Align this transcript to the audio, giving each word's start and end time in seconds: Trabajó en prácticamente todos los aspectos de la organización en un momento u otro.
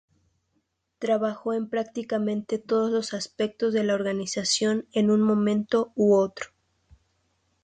Trabajó 0.97 1.53
en 1.53 1.69
prácticamente 1.69 2.57
todos 2.57 2.89
los 2.89 3.13
aspectos 3.13 3.71
de 3.71 3.83
la 3.83 3.93
organización 3.93 4.87
en 4.93 5.11
un 5.11 5.21
momento 5.21 5.91
u 5.93 6.15
otro. 6.15 6.47